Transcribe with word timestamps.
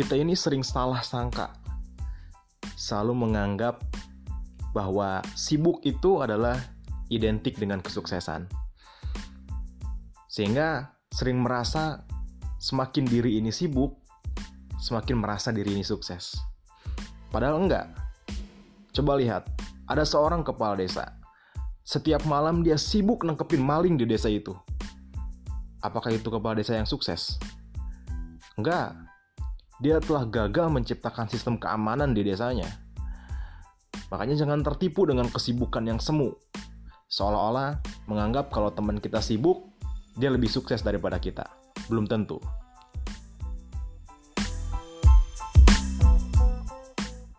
kita 0.00 0.16
ini 0.16 0.32
sering 0.32 0.64
salah 0.64 1.04
sangka. 1.04 1.52
Selalu 2.72 3.28
menganggap 3.28 3.84
bahwa 4.72 5.20
sibuk 5.36 5.84
itu 5.84 6.24
adalah 6.24 6.56
identik 7.12 7.60
dengan 7.60 7.84
kesuksesan. 7.84 8.48
Sehingga 10.24 10.88
sering 11.12 11.44
merasa 11.44 12.00
semakin 12.56 13.04
diri 13.04 13.36
ini 13.36 13.52
sibuk, 13.52 14.00
semakin 14.80 15.20
merasa 15.20 15.52
diri 15.52 15.76
ini 15.76 15.84
sukses. 15.84 16.32
Padahal 17.28 17.60
enggak. 17.60 17.92
Coba 18.96 19.20
lihat, 19.20 19.52
ada 19.84 20.08
seorang 20.08 20.40
kepala 20.40 20.80
desa. 20.80 21.12
Setiap 21.84 22.24
malam 22.24 22.64
dia 22.64 22.80
sibuk 22.80 23.20
nangkepin 23.20 23.60
maling 23.60 24.00
di 24.00 24.08
desa 24.08 24.32
itu. 24.32 24.56
Apakah 25.84 26.08
itu 26.16 26.32
kepala 26.32 26.56
desa 26.56 26.72
yang 26.72 26.88
sukses? 26.88 27.36
Enggak. 28.56 28.96
Dia 29.80 29.96
telah 29.96 30.28
gagal 30.28 30.68
menciptakan 30.68 31.26
sistem 31.32 31.56
keamanan 31.56 32.12
di 32.12 32.20
desanya. 32.20 32.68
Makanya 34.12 34.36
jangan 34.36 34.60
tertipu 34.60 35.08
dengan 35.08 35.32
kesibukan 35.32 35.80
yang 35.88 35.96
semu. 35.96 36.36
Seolah-olah 37.08 37.80
menganggap 38.04 38.52
kalau 38.52 38.68
teman 38.70 39.00
kita 39.00 39.24
sibuk, 39.24 39.72
dia 40.20 40.28
lebih 40.28 40.52
sukses 40.52 40.84
daripada 40.84 41.16
kita. 41.16 41.48
Belum 41.88 42.04
tentu. 42.04 42.36